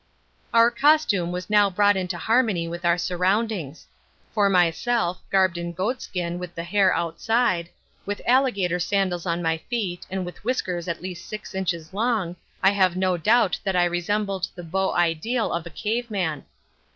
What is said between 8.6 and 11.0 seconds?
sandals on my feet and with whiskers